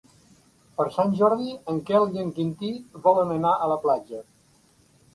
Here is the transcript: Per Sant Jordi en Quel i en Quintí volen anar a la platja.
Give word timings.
Per 0.79 0.85
Sant 0.95 1.13
Jordi 1.19 1.53
en 1.75 1.83
Quel 1.91 2.09
i 2.17 2.23
en 2.25 2.33
Quintí 2.39 2.73
volen 3.07 3.39
anar 3.39 3.55
a 3.67 3.73
la 3.77 3.81
platja. 3.89 4.27